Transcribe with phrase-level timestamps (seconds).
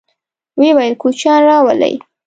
[0.57, 1.95] ويې ويل: کوچيان راولئ!